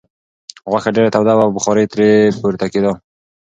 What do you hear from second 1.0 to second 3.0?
توده وه او بخار ترې پورته کېده.